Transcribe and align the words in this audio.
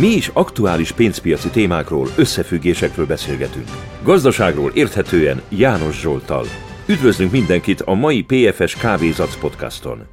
Mi 0.00 0.06
is 0.06 0.28
aktuális 0.28 0.92
pénzpiaci 0.92 1.50
témákról, 1.50 2.06
összefüggésekről 2.16 3.06
beszélgetünk. 3.06 3.66
Gazdaságról 4.02 4.70
érthetően 4.74 5.42
János 5.48 6.00
Zsoltal. 6.00 6.44
Üdvözlünk 6.88 7.32
mindenkit 7.32 7.80
a 7.80 7.94
mai 7.94 8.24
PFS 8.24 8.76
Kávézac 8.76 9.36
podcaston. 9.40 10.06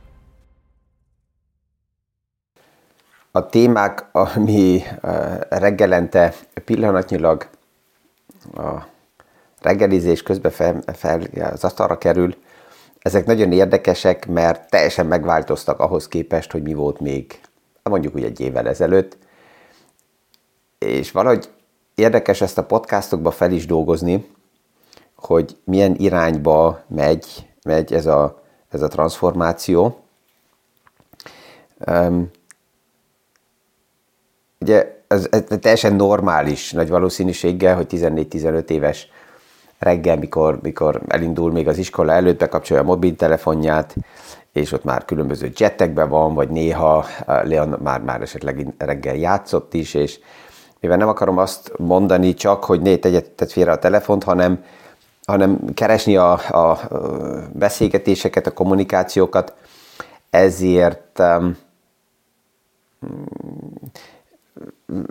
A 3.32 3.46
témák, 3.46 4.10
ami 4.12 4.82
reggelente 5.50 6.34
pillanatnyilag 6.66 7.50
a 8.54 8.74
reggelizés 9.62 10.24
közben 10.24 10.52
fel, 10.52 10.84
fel 10.94 11.22
az 11.52 11.64
asztalra 11.64 11.98
kerül, 11.98 12.36
ezek 13.00 13.26
nagyon 13.26 13.52
érdekesek, 13.52 14.28
mert 14.28 14.70
teljesen 14.70 15.06
megváltoztak 15.06 15.80
ahhoz 15.80 16.08
képest, 16.08 16.52
hogy 16.52 16.62
mi 16.64 16.74
volt 16.74 17.00
még 17.00 17.40
mondjuk 17.84 18.16
úgy 18.16 18.24
egy 18.24 18.40
évvel 18.40 18.68
ezelőtt 18.68 19.18
és 20.78 21.12
valahogy 21.12 21.50
érdekes 21.96 22.42
ezt 22.42 22.58
a 22.58 22.66
podcastokba 22.66 23.32
fel 23.32 23.52
is 23.52 23.66
dolgozni, 23.66 24.26
hogy 25.16 25.58
milyen 25.64 25.96
irányba 25.96 26.84
megy, 26.88 27.50
megy 27.64 27.94
ez, 27.94 28.06
a, 28.06 28.44
ez 28.70 28.82
a 28.82 28.88
transformáció. 28.88 30.00
Um, 31.88 32.32
ugye 34.60 35.04
ez, 35.08 35.28
ez 35.30 35.44
teljesen 35.60 35.96
normális, 35.96 36.72
nagy 36.72 36.90
valószínűséggel, 36.90 37.76
hogy 37.76 37.88
14-15 37.90 38.70
éves 38.70 39.08
reggel, 39.80 40.18
mikor, 40.18 40.60
mikor 40.62 41.02
elindul 41.08 41.52
még 41.52 41.68
az 41.68 41.78
iskola 41.78 42.12
előtt, 42.12 42.40
bekapcsolja 42.40 42.84
a 42.84 42.86
mobiltelefonját, 42.86 43.96
és 44.52 44.72
ott 44.72 44.84
már 44.84 45.06
különböző 45.06 45.52
jettekben 45.58 46.10
van, 46.10 46.34
vagy 46.34 46.50
néha 46.50 47.06
Leon 47.26 47.80
már, 47.84 48.02
már 48.02 48.22
esetleg 48.22 48.74
reggel 48.78 49.16
játszott 49.16 49.74
is, 49.74 49.94
és 49.94 50.20
mivel 50.86 51.00
nem 51.00 51.08
akarom 51.08 51.38
azt 51.38 51.72
mondani 51.78 52.34
csak, 52.34 52.64
hogy 52.64 52.82
né, 52.82 52.98
tegyed 52.98 53.26
félre 53.48 53.72
a 53.72 53.80
telefont, 53.80 54.24
hanem, 54.24 54.64
hanem 55.26 55.60
keresni 55.74 56.18
a, 56.18 56.32
a 56.32 56.80
beszélgetéseket, 57.52 58.48
a 58.48 58.54
kommunikációkat, 58.54 59.54
ezért 60.30 61.20
um, 61.20 61.58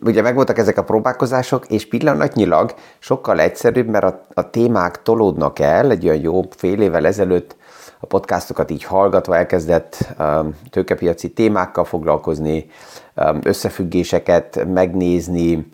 ugye 0.03 0.23
megvoltak 0.23 0.59
ezek 0.59 0.79
a 0.79 0.85
próbálkozások, 0.85 1.67
és 1.67 1.89
pillanatnyilag 1.89 2.75
sokkal 2.99 3.41
egyszerűbb, 3.41 3.89
mert 3.89 4.05
a, 4.05 4.27
a 4.35 4.51
témák 4.51 5.03
tolódnak 5.03 5.59
el, 5.59 5.91
egy 5.91 6.05
olyan 6.05 6.21
jó 6.21 6.43
fél 6.57 6.81
évvel 6.81 7.07
ezelőtt 7.07 7.57
a 8.05 8.07
podcastokat 8.07 8.71
így 8.71 8.85
hallgatva 8.85 9.37
elkezdett 9.37 10.15
um, 10.19 10.55
tőkepiaci 10.71 11.31
témákkal 11.31 11.85
foglalkozni, 11.85 12.71
um, 13.17 13.39
összefüggéseket 13.43 14.67
megnézni, 14.73 15.67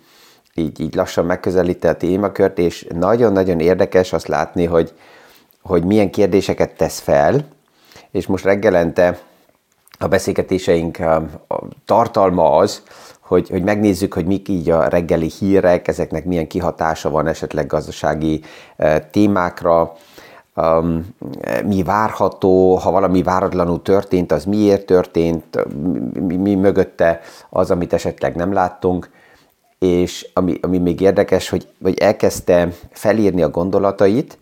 így, 0.55 0.81
így 0.81 0.95
lassan 0.95 1.25
megközelíti 1.25 1.87
a 1.87 1.97
témakört, 1.97 2.59
és 2.59 2.87
nagyon-nagyon 2.95 3.61
érdekes 3.61 4.13
azt 4.13 4.29
látni, 4.29 4.65
hogy, 4.65 4.93
hogy 5.63 5.85
milyen 5.85 6.11
kérdéseket 6.11 6.77
tesz 6.77 6.99
fel, 6.99 7.49
és 8.11 8.27
most 8.27 8.45
reggelente 8.45 9.19
a 9.99 10.09
beszélgetéseink 10.09 10.99
um, 11.01 11.31
tartalma 11.85 12.57
az, 12.57 12.83
hogy, 13.21 13.49
hogy 13.49 13.63
megnézzük, 13.63 14.15
hogy 14.15 14.27
mik 14.27 14.49
így 14.49 14.71
a 14.71 14.89
reggeli 14.89 15.31
hírek, 15.39 15.89
ezeknek 15.89 16.25
milyen 16.25 16.47
kihatása 16.47 17.11
van 17.11 17.27
esetleg 17.27 17.67
gazdasági 17.67 18.43
uh, 18.79 18.97
témákra, 19.11 19.97
mi 21.65 21.83
várható, 21.83 22.75
ha 22.75 22.91
valami 22.91 23.23
váratlanul 23.23 23.83
történt, 23.83 24.33
az 24.33 24.45
miért 24.45 24.87
történt, 24.87 25.45
mi, 26.27 26.37
mi 26.37 26.55
mögötte 26.55 27.21
az, 27.51 27.71
amit 27.71 27.93
esetleg 27.93 28.37
nem 28.37 28.53
láttunk, 28.53 29.11
és 29.79 30.31
ami, 30.35 30.59
ami 30.63 30.79
még 30.79 31.01
érdekes, 31.01 31.49
hogy, 31.49 31.69
hogy 31.83 31.99
elkezdte 31.99 32.69
felírni 32.91 33.43
a 33.43 33.51
gondolatait, 33.51 34.39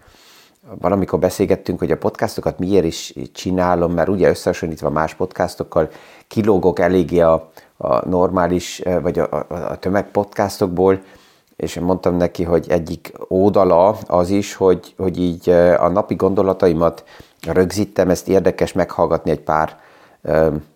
valamikor 0.81 1.19
beszélgettünk, 1.19 1.79
hogy 1.79 1.91
a 1.91 1.97
podcastokat 1.97 2.59
miért 2.59 2.85
is 2.85 3.15
csinálom, 3.33 3.93
mert 3.93 4.09
ugye 4.09 4.29
összehasonlítva 4.29 4.91
más 4.91 5.15
podcastokkal 5.15 5.89
kilógok 6.29 6.79
eléggé 6.79 7.21
a, 7.21 7.51
a 7.77 8.09
normális, 8.09 8.83
vagy 9.03 9.19
a, 9.19 9.29
a, 9.31 9.55
a 9.55 9.79
tömegpodcastokból, 9.79 11.01
és 11.59 11.77
én 11.77 11.83
mondtam 11.83 12.17
neki, 12.17 12.43
hogy 12.43 12.67
egyik 12.69 13.13
ódala 13.31 13.99
az 14.07 14.31
is, 14.31 14.55
hogy, 14.55 14.95
hogy 14.97 15.21
így 15.21 15.49
a 15.79 15.89
napi 15.89 16.15
gondolataimat 16.15 17.05
rögzítem, 17.47 18.11
ezt 18.11 18.29
érdekes 18.29 18.73
meghallgatni 18.73 19.31
egy 19.31 19.41
pár 19.41 19.81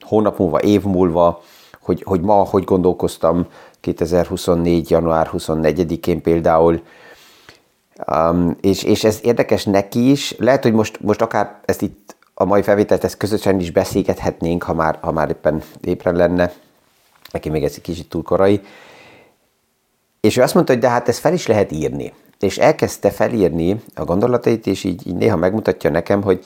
hónap 0.00 0.38
múlva, 0.38 0.60
év 0.60 0.82
múlva, 0.82 1.42
hogy, 1.80 2.02
hogy 2.02 2.20
ma 2.20 2.34
hogy 2.34 2.64
gondolkoztam 2.64 3.46
2024. 3.80 4.90
január 4.90 5.30
24-én 5.32 6.22
például, 6.22 6.82
um, 8.06 8.56
és, 8.60 8.82
és 8.82 9.04
ez 9.04 9.18
érdekes 9.22 9.64
neki 9.64 10.10
is, 10.10 10.34
lehet, 10.38 10.62
hogy 10.62 10.72
most, 10.72 11.00
most 11.00 11.22
akár 11.22 11.60
ezt 11.64 11.82
itt 11.82 12.16
a 12.34 12.44
mai 12.44 12.62
felvételt 12.62 13.04
ezt 13.04 13.16
közösen 13.16 13.60
is 13.60 13.70
beszélgethetnénk, 13.70 14.62
ha 14.62 14.74
már, 14.74 14.98
ha 15.00 15.12
már 15.12 15.28
éppen 15.28 15.62
ébren 15.80 16.14
lenne, 16.14 16.52
neki 17.32 17.48
még 17.48 17.64
ez 17.64 17.72
egy 17.76 17.82
kicsit 17.82 18.08
túl 18.08 18.22
korai, 18.22 18.60
és 20.22 20.36
ő 20.36 20.42
azt 20.42 20.54
mondta, 20.54 20.72
hogy 20.72 20.82
de 20.82 20.88
hát 20.88 21.08
ezt 21.08 21.18
fel 21.18 21.32
is 21.32 21.46
lehet 21.46 21.72
írni. 21.72 22.12
És 22.40 22.58
elkezdte 22.58 23.10
felírni 23.10 23.82
a 23.94 24.04
gondolatait, 24.04 24.66
és 24.66 24.84
így, 24.84 25.06
így 25.06 25.14
néha 25.14 25.36
megmutatja 25.36 25.90
nekem, 25.90 26.22
hogy 26.22 26.44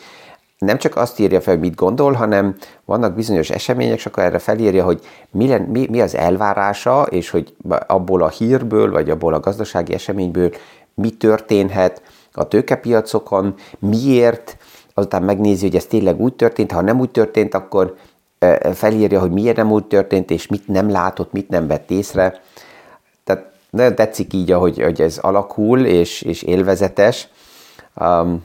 nem 0.59 0.79
csak 0.79 0.97
azt 0.97 1.19
írja 1.19 1.41
fel, 1.41 1.59
mit 1.59 1.75
gondol, 1.75 2.13
hanem 2.13 2.57
vannak 2.85 3.15
bizonyos 3.15 3.51
események, 3.51 3.97
és 3.97 4.07
akkor 4.07 4.23
erre 4.23 4.39
felírja, 4.39 4.85
hogy 4.85 5.01
mi, 5.31 5.49
len, 5.49 5.63
mi, 5.63 5.87
mi 5.91 6.01
az 6.01 6.15
elvárása, 6.15 7.03
és 7.03 7.31
hogy 7.31 7.55
abból 7.87 8.23
a 8.23 8.29
hírből, 8.29 8.91
vagy 8.91 9.11
abból 9.11 9.35
a 9.35 9.41
gazdasági 9.41 9.95
eseményből 9.95 10.51
mi 10.95 11.11
történhet 11.11 12.03
a 12.33 12.49
tőkepiacokon, 12.49 13.55
miért, 13.79 14.57
azután 14.95 15.23
megnézi, 15.23 15.67
hogy 15.67 15.77
ez 15.77 15.87
tényleg 15.87 16.21
úgy 16.21 16.35
történt, 16.35 16.73
ha 16.73 16.81
nem 16.81 17.01
úgy 17.01 17.11
történt, 17.11 17.55
akkor 17.55 17.97
felírja, 18.75 19.21
hogy 19.21 19.31
miért 19.31 19.57
nem 19.57 19.73
úgy 19.73 19.85
történt, 19.85 20.31
és 20.31 20.47
mit 20.47 20.69
nem 20.69 20.91
látott, 20.91 21.33
mit 21.33 21.49
nem 21.49 21.67
vett 21.67 21.91
észre. 21.91 22.41
Nagyon 23.77 23.95
tetszik 23.95 24.33
így, 24.33 24.51
ahogy, 24.51 24.83
hogy 24.83 25.01
ez 25.01 25.19
alakul, 25.19 25.85
és, 25.85 26.23
és 26.23 26.43
élvezetes. 26.43 27.29
Um, 28.01 28.45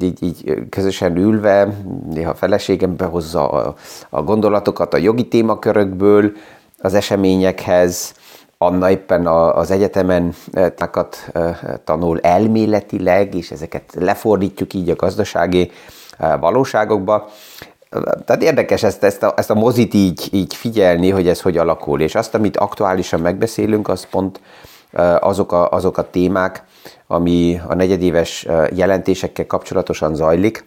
így, 0.00 0.22
így 0.22 0.68
közösen 0.70 1.16
ülve, 1.16 1.68
néha 2.10 2.30
a 2.30 2.34
feleségem 2.34 2.96
behozza 2.96 3.48
a, 3.48 3.74
a 4.10 4.22
gondolatokat 4.22 4.94
a 4.94 4.96
jogi 4.96 5.28
témakörökből 5.28 6.32
az 6.78 6.94
eseményekhez, 6.94 8.14
Anna 8.58 8.90
éppen 8.90 9.26
az 9.26 9.70
egyetemen 9.70 10.34
takat 10.74 11.32
tanul 11.84 12.20
elméletileg, 12.20 13.34
és 13.34 13.50
ezeket 13.50 13.94
lefordítjuk 13.98 14.74
így 14.74 14.90
a 14.90 14.94
gazdasági 14.94 15.70
valóságokba. 16.40 17.28
Tehát 18.24 18.42
érdekes 18.42 18.82
ezt, 18.82 19.04
ezt, 19.04 19.22
a, 19.22 19.34
ezt 19.36 19.50
a 19.50 19.54
mozit 19.54 19.94
így, 19.94 20.28
így 20.32 20.54
figyelni, 20.54 21.10
hogy 21.10 21.28
ez 21.28 21.40
hogy 21.40 21.56
alakul, 21.56 22.00
és 22.00 22.14
azt, 22.14 22.34
amit 22.34 22.56
aktuálisan 22.56 23.20
megbeszélünk, 23.20 23.88
az 23.88 24.06
pont 24.10 24.40
azok 25.20 25.52
a, 25.52 25.68
azok 25.70 25.98
a 25.98 26.10
témák, 26.10 26.64
ami 27.06 27.60
a 27.66 27.74
negyedéves 27.74 28.46
jelentésekkel 28.74 29.46
kapcsolatosan 29.46 30.14
zajlik, 30.14 30.66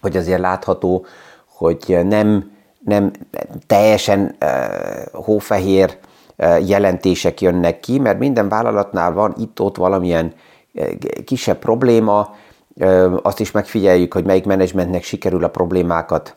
hogy 0.00 0.16
azért 0.16 0.40
látható, 0.40 1.06
hogy 1.46 1.98
nem, 2.04 2.50
nem 2.84 3.10
teljesen 3.66 4.36
hófehér 5.12 5.98
jelentések 6.66 7.40
jönnek 7.40 7.80
ki, 7.80 7.98
mert 7.98 8.18
minden 8.18 8.48
vállalatnál 8.48 9.12
van 9.12 9.34
itt-ott 9.38 9.76
valamilyen 9.76 10.32
kisebb 11.24 11.58
probléma, 11.58 12.34
azt 13.22 13.40
is 13.40 13.50
megfigyeljük, 13.50 14.12
hogy 14.12 14.24
melyik 14.24 14.44
menedzsmentnek 14.44 15.02
sikerül 15.02 15.44
a 15.44 15.48
problémákat 15.48 16.36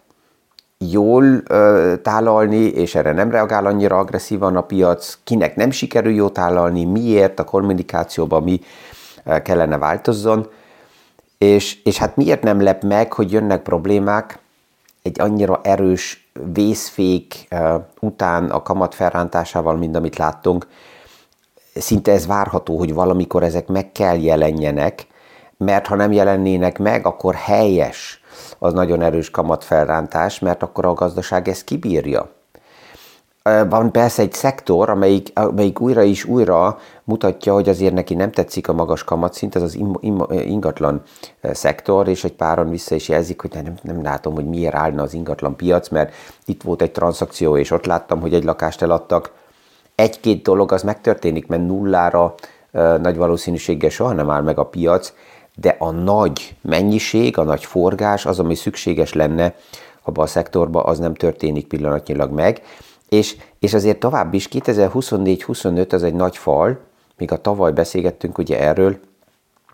jól 0.77 1.41
ö, 1.47 1.93
tálalni, 2.01 2.65
és 2.65 2.95
erre 2.95 3.11
nem 3.11 3.31
reagál 3.31 3.65
annyira 3.65 3.97
agresszívan 3.97 4.55
a 4.55 4.61
piac, 4.61 5.17
kinek 5.23 5.55
nem 5.55 5.71
sikerül 5.71 6.13
jól 6.13 6.31
tálalni, 6.31 6.85
miért 6.85 7.39
a 7.39 7.43
kommunikációban 7.43 8.43
mi 8.43 8.61
kellene 9.43 9.77
változzon, 9.77 10.47
és, 11.37 11.83
és 11.83 11.97
hát 11.97 12.15
miért 12.15 12.43
nem 12.43 12.61
lep 12.61 12.83
meg, 12.83 13.13
hogy 13.13 13.31
jönnek 13.31 13.61
problémák? 13.61 14.39
Egy 15.01 15.21
annyira 15.21 15.59
erős 15.63 16.29
vészfék 16.53 17.47
uh, 17.51 17.81
után 17.99 18.49
a 18.49 18.61
kamat 18.61 18.95
felrántásával, 18.95 19.75
mint 19.75 19.95
amit 19.95 20.17
láttunk, 20.17 20.67
szinte 21.75 22.11
ez 22.11 22.27
várható, 22.27 22.77
hogy 22.77 22.93
valamikor 22.93 23.43
ezek 23.43 23.67
meg 23.67 23.91
kell 23.91 24.17
jelenjenek, 24.17 25.07
mert 25.57 25.87
ha 25.87 25.95
nem 25.95 26.11
jelennének 26.11 26.79
meg, 26.79 27.05
akkor 27.05 27.35
helyes 27.35 28.23
az 28.59 28.73
nagyon 28.73 29.01
erős 29.01 29.31
kamatfelrántás, 29.31 30.39
mert 30.39 30.63
akkor 30.63 30.85
a 30.85 30.93
gazdaság 30.93 31.47
ezt 31.47 31.63
kibírja. 31.63 32.29
Van 33.69 33.91
persze 33.91 34.21
egy 34.21 34.33
szektor, 34.33 34.89
amelyik, 34.89 35.31
amelyik 35.33 35.79
újra 35.79 36.01
is 36.01 36.23
újra 36.23 36.77
mutatja, 37.03 37.53
hogy 37.53 37.69
azért 37.69 37.93
neki 37.93 38.13
nem 38.13 38.31
tetszik 38.31 38.67
a 38.67 38.73
magas 38.73 39.03
kamatszint, 39.03 39.55
ez 39.55 39.61
az 39.61 39.77
ingatlan 40.29 41.01
szektor, 41.41 42.07
és 42.07 42.23
egy 42.23 42.33
páran 42.33 42.69
vissza 42.69 42.95
is 42.95 43.09
jelzik, 43.09 43.41
hogy 43.41 43.51
nem, 43.53 43.73
nem 43.81 44.03
látom, 44.03 44.33
hogy 44.33 44.45
miért 44.45 44.75
állna 44.75 45.01
az 45.01 45.13
ingatlan 45.13 45.55
piac, 45.55 45.89
mert 45.89 46.13
itt 46.45 46.63
volt 46.63 46.81
egy 46.81 46.91
transzakció, 46.91 47.57
és 47.57 47.71
ott 47.71 47.85
láttam, 47.85 48.21
hogy 48.21 48.33
egy 48.33 48.43
lakást 48.43 48.81
eladtak, 48.81 49.31
egy-két 49.95 50.41
dolog 50.41 50.71
az 50.71 50.83
megtörténik, 50.83 51.47
mert 51.47 51.65
nullára 51.65 52.33
nagy 53.01 53.17
valószínűséggel 53.17 53.89
soha 53.89 54.13
nem 54.13 54.29
áll 54.29 54.41
meg 54.41 54.59
a 54.59 54.65
piac, 54.65 55.13
de 55.55 55.75
a 55.79 55.91
nagy 55.91 56.55
mennyiség, 56.61 57.37
a 57.37 57.43
nagy 57.43 57.65
forgás, 57.65 58.25
az, 58.25 58.39
ami 58.39 58.55
szükséges 58.55 59.13
lenne 59.13 59.55
abba 60.03 60.21
a 60.21 60.27
szektorba, 60.27 60.83
az 60.83 60.99
nem 60.99 61.13
történik 61.13 61.67
pillanatnyilag 61.67 62.31
meg. 62.31 62.61
És, 63.09 63.35
és 63.59 63.73
azért 63.73 63.99
tovább 63.99 64.33
is 64.33 64.47
2024-25 64.51 65.93
az 65.93 66.03
egy 66.03 66.13
nagy 66.13 66.37
fal, 66.37 66.79
még 67.17 67.31
a 67.31 67.41
tavaly 67.41 67.71
beszélgettünk 67.71 68.37
ugye 68.37 68.59
erről, 68.59 68.99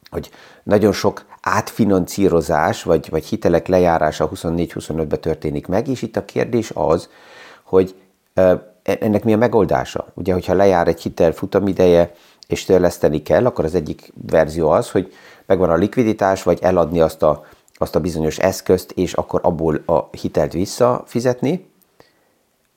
hogy 0.09 0.29
nagyon 0.63 0.91
sok 0.91 1.25
átfinancírozás, 1.41 2.83
vagy, 2.83 3.09
vagy 3.09 3.25
hitelek 3.25 3.67
lejárása 3.67 4.29
24-25-ben 4.35 5.21
történik 5.21 5.67
meg, 5.67 5.87
és 5.87 6.01
itt 6.01 6.17
a 6.17 6.25
kérdés 6.25 6.71
az, 6.73 7.09
hogy 7.63 7.95
ennek 8.83 9.23
mi 9.23 9.33
a 9.33 9.37
megoldása? 9.37 10.07
Ugye, 10.13 10.33
hogyha 10.33 10.53
lejár 10.53 10.87
egy 10.87 11.01
hitel 11.01 11.31
futamideje, 11.31 12.13
és 12.47 12.65
törleszteni 12.65 13.21
kell, 13.21 13.45
akkor 13.45 13.65
az 13.65 13.75
egyik 13.75 14.13
verzió 14.27 14.69
az, 14.69 14.91
hogy 14.91 15.13
megvan 15.51 15.69
a 15.69 15.75
likviditás, 15.75 16.43
vagy 16.43 16.59
eladni 16.61 17.01
azt 17.01 17.23
a, 17.23 17.45
azt 17.73 17.95
a 17.95 17.99
bizonyos 17.99 18.37
eszközt, 18.39 18.91
és 18.91 19.13
akkor 19.13 19.39
abból 19.43 19.81
a 19.85 20.07
hitelt 20.11 20.53
visszafizetni. 20.53 21.69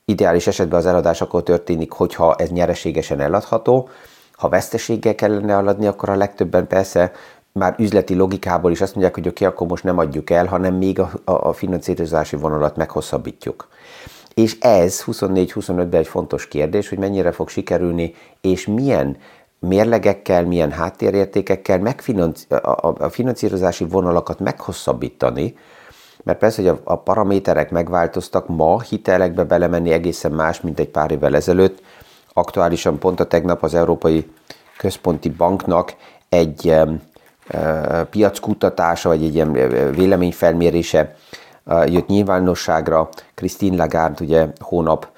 Ideális 0.05 0.47
esetben 0.47 0.79
az 0.79 0.87
eladás 0.87 1.21
akkor 1.21 1.43
történik, 1.43 1.93
hogyha 1.93 2.35
ez 2.35 2.51
nyereségesen 2.51 3.21
eladható. 3.21 3.89
Ha 4.33 4.49
veszteséggel 4.49 5.15
kellene 5.15 5.53
eladni, 5.53 5.87
akkor 5.87 6.09
a 6.09 6.17
legtöbben 6.17 6.67
persze 6.67 7.13
már 7.53 7.75
üzleti 7.79 8.15
logikából 8.15 8.71
is 8.71 8.81
azt 8.81 8.95
mondják, 8.95 9.15
hogy 9.15 9.29
oké, 9.29 9.45
okay, 9.45 9.55
akkor 9.55 9.67
most 9.67 9.85
nem 9.85 9.99
adjuk 9.99 10.31
el, 10.31 10.47
hanem 10.47 10.75
még 10.75 10.99
a, 10.99 11.11
a, 11.25 11.53
finanszírozási 11.53 12.37
vonalat 12.37 12.77
meghosszabbítjuk. 12.77 13.69
És 14.35 14.59
ez 14.61 15.03
24-25-ben 15.07 16.01
egy 16.01 16.07
fontos 16.07 16.49
kérdés, 16.49 16.89
hogy 16.89 16.99
mennyire 16.99 17.33
fog 17.33 17.49
sikerülni, 17.49 18.15
és 18.41 18.67
milyen 18.67 19.17
mérlegekkel, 19.67 20.45
milyen 20.45 20.71
háttérértékekkel 20.71 21.79
megfinansz, 21.79 22.47
a, 22.63 23.09
finanszírozási 23.09 23.85
vonalakat 23.85 24.39
meghosszabbítani, 24.39 25.57
mert 26.23 26.39
persze, 26.39 26.63
hogy 26.63 26.81
a, 26.85 26.97
paraméterek 26.97 27.71
megváltoztak, 27.71 28.49
ma 28.49 28.81
hitelekbe 28.81 29.45
belemenni 29.45 29.93
egészen 29.93 30.33
más, 30.33 30.61
mint 30.61 30.79
egy 30.79 30.89
pár 30.89 31.11
évvel 31.11 31.35
ezelőtt. 31.35 31.83
Aktuálisan 32.33 32.99
pont 32.99 33.21
a 33.21 33.27
tegnap 33.27 33.63
az 33.63 33.75
Európai 33.75 34.31
Központi 34.77 35.29
Banknak 35.29 35.95
egy 36.29 36.75
piackutatása, 38.11 39.09
vagy 39.09 39.25
egy 39.25 39.35
ilyen 39.35 39.53
véleményfelmérése 39.93 41.17
jött 41.87 42.07
nyilvánosságra. 42.07 43.09
Christine 43.35 43.77
Lagarde 43.77 44.25
ugye 44.25 44.47
hónap 44.61 45.09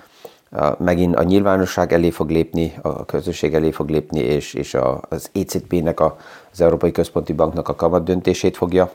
megint 0.79 1.17
a 1.17 1.23
nyilvánosság 1.23 1.93
elé 1.93 2.11
fog 2.11 2.31
lépni, 2.31 2.75
a 2.83 3.05
közösség 3.05 3.55
elé 3.55 3.71
fog 3.71 3.89
lépni, 3.89 4.21
és, 4.21 4.55
és 4.55 4.77
az 5.09 5.31
ECB-nek, 5.33 6.01
az 6.01 6.61
Európai 6.61 6.93
Központi 6.93 7.33
Banknak 7.33 7.69
a 7.69 7.75
kamat 7.75 8.05
döntését 8.05 8.57
fogja 8.57 8.91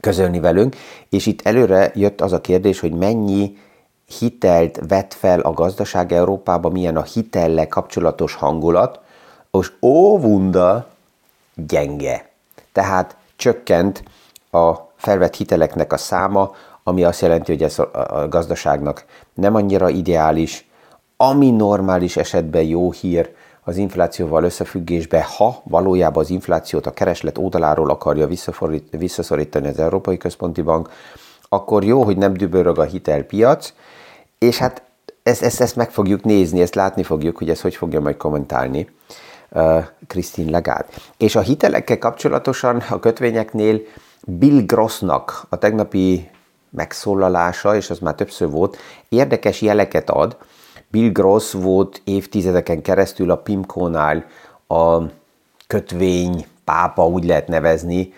közölni 0.00 0.40
velünk, 0.40 0.76
és 1.08 1.26
itt 1.26 1.40
előre 1.42 1.92
jött 1.94 2.20
az 2.20 2.32
a 2.32 2.40
kérdés, 2.40 2.80
hogy 2.80 2.92
mennyi 2.92 3.56
hitelt 4.18 4.80
vett 4.88 5.14
fel 5.14 5.40
a 5.40 5.52
gazdaság 5.52 6.12
Európába, 6.12 6.68
milyen 6.68 6.96
a 6.96 7.02
hitellel 7.02 7.68
kapcsolatos 7.68 8.34
hangulat, 8.34 9.00
és 9.50 9.72
óvunda 9.82 10.86
gyenge. 11.54 12.30
Tehát 12.72 13.16
csökkent 13.36 14.02
a 14.50 14.74
felvett 14.96 15.36
hiteleknek 15.36 15.92
a 15.92 15.96
száma, 15.96 16.54
ami 16.82 17.04
azt 17.04 17.20
jelenti, 17.20 17.52
hogy 17.52 17.62
ez 17.62 17.78
a 17.78 18.26
gazdaságnak 18.28 19.04
nem 19.34 19.54
annyira 19.54 19.88
ideális, 19.88 20.68
ami 21.16 21.50
normális 21.50 22.16
esetben 22.16 22.62
jó 22.62 22.92
hír 22.92 23.34
az 23.64 23.76
inflációval 23.76 24.44
összefüggésben, 24.44 25.22
ha 25.22 25.60
valójában 25.64 26.22
az 26.22 26.30
inflációt 26.30 26.86
a 26.86 26.90
kereslet 26.90 27.38
oldaláról 27.38 27.90
akarja 27.90 28.28
visszaszorítani 28.90 29.68
az 29.68 29.78
Európai 29.78 30.16
Központi 30.16 30.62
Bank, 30.62 30.90
akkor 31.48 31.84
jó, 31.84 32.02
hogy 32.02 32.16
nem 32.16 32.32
dübörög 32.32 32.78
a 32.78 32.84
hitelpiac, 32.84 33.72
és 34.38 34.58
hát 34.58 34.82
ezt, 35.22 35.42
ezt, 35.42 35.60
ezt 35.60 35.76
meg 35.76 35.90
fogjuk 35.90 36.22
nézni, 36.22 36.60
ezt 36.60 36.74
látni 36.74 37.02
fogjuk, 37.02 37.38
hogy 37.38 37.50
ezt 37.50 37.60
hogy 37.60 37.74
fogja 37.74 38.00
majd 38.00 38.16
kommentálni 38.16 38.88
Krisztin 40.06 40.44
uh, 40.44 40.50
Lagarde. 40.50 40.86
És 41.16 41.36
a 41.36 41.40
hitelekkel 41.40 41.98
kapcsolatosan 41.98 42.76
a 42.76 42.98
kötvényeknél 42.98 43.80
Bill 44.26 44.60
Grossnak 44.66 45.46
a 45.48 45.56
tegnapi 45.56 46.30
megszólalása, 46.70 47.76
és 47.76 47.90
az 47.90 47.98
már 47.98 48.14
többször 48.14 48.50
volt, 48.50 48.76
érdekes 49.08 49.60
jeleket 49.60 50.10
ad. 50.10 50.36
Bill 50.88 51.10
Gross 51.10 51.52
volt 51.52 52.00
évtizedeken 52.04 52.82
keresztül 52.82 53.30
a 53.30 53.36
Pimco-nál 53.36 54.24
a 54.68 55.02
kötvény 55.66 56.46
pápa, 56.64 57.06
úgy 57.06 57.24
lehet 57.24 57.48
nevezni, 57.48 58.12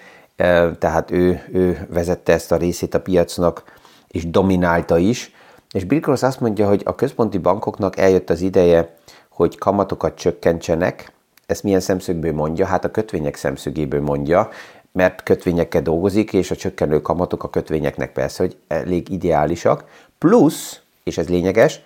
tehát 0.78 1.10
ő, 1.10 1.48
ő 1.52 1.86
vezette 1.90 2.32
ezt 2.32 2.52
a 2.52 2.56
részét 2.56 2.94
a 2.94 3.00
piacnak, 3.00 3.64
és 4.08 4.30
dominálta 4.30 4.98
is. 4.98 5.32
És 5.72 5.84
Bill 5.84 5.98
Gross 5.98 6.22
azt 6.22 6.40
mondja, 6.40 6.68
hogy 6.68 6.82
a 6.84 6.94
központi 6.94 7.38
bankoknak 7.38 7.98
eljött 7.98 8.30
az 8.30 8.40
ideje, 8.40 8.96
hogy 9.28 9.58
kamatokat 9.58 10.14
csökkentsenek. 10.14 11.12
Ezt 11.46 11.62
milyen 11.62 11.80
szemszögből 11.80 12.32
mondja? 12.32 12.66
Hát 12.66 12.84
a 12.84 12.90
kötvények 12.90 13.36
szemszögéből 13.36 14.00
mondja, 14.00 14.48
mert 14.92 15.22
kötvényekkel 15.22 15.82
dolgozik, 15.82 16.32
és 16.32 16.50
a 16.50 16.56
csökkenő 16.56 17.00
kamatok 17.00 17.42
a 17.42 17.50
kötvényeknek 17.50 18.12
persze, 18.12 18.42
hogy 18.42 18.56
elég 18.68 19.10
ideálisak. 19.10 19.84
Plusz, 20.18 20.80
és 21.04 21.18
ez 21.18 21.28
lényeges, 21.28 21.80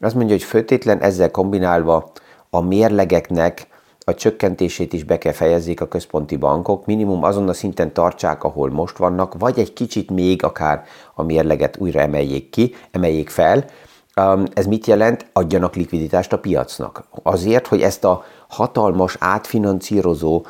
azt 0.00 0.14
mondja, 0.14 0.34
hogy 0.34 0.44
főtétlen 0.44 1.00
ezzel 1.00 1.30
kombinálva 1.30 2.12
a 2.50 2.60
mérlegeknek 2.60 3.66
a 4.04 4.14
csökkentését 4.14 4.92
is 4.92 5.04
be 5.04 5.18
kell 5.18 5.32
fejezzék 5.32 5.80
a 5.80 5.88
központi 5.88 6.36
bankok, 6.36 6.86
minimum 6.86 7.24
azon 7.24 7.48
a 7.48 7.52
szinten 7.52 7.92
tartsák, 7.92 8.44
ahol 8.44 8.70
most 8.70 8.96
vannak, 8.96 9.34
vagy 9.38 9.58
egy 9.58 9.72
kicsit 9.72 10.10
még 10.10 10.42
akár 10.42 10.84
a 11.14 11.22
mérleget 11.22 11.76
újra 11.76 12.00
emeljék 12.00 12.50
ki, 12.50 12.74
emeljék 12.90 13.28
fel. 13.28 13.64
Um, 14.20 14.44
ez 14.54 14.66
mit 14.66 14.86
jelent? 14.86 15.26
Adjanak 15.32 15.74
likviditást 15.74 16.32
a 16.32 16.38
piacnak. 16.38 17.04
Azért, 17.22 17.66
hogy 17.66 17.82
ezt 17.82 18.04
a 18.04 18.24
hatalmas 18.48 19.16
átfinanszírozó 19.18 20.44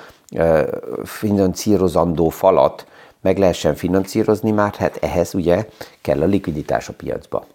finanszírozandó 1.05 2.29
falat 2.29 2.87
meg 3.20 3.38
lehessen 3.38 3.75
finanszírozni, 3.75 4.50
már 4.50 4.75
hát 4.75 4.97
ehhez 4.97 5.35
ugye 5.35 5.69
kell 6.00 6.23
a 6.23 6.25
likviditás 6.25 6.88
a 6.88 6.93
piacba. 6.93 7.47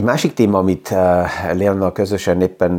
Egy 0.00 0.06
másik 0.06 0.34
téma, 0.34 0.58
amit 0.58 0.88
Leonnal 1.52 1.92
közösen 1.92 2.40
éppen 2.40 2.72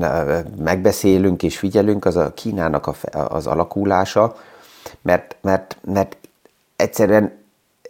megbeszélünk 0.58 1.44
és 1.44 1.58
figyelünk, 1.58 2.06
az 2.06 2.16
a 2.16 2.34
Kínának 2.34 2.90
az 3.12 3.48
alakulása, 3.48 4.36
mert, 5.02 5.36
mert, 5.42 5.78
mert 5.82 6.18
egyszerűen 6.76 7.38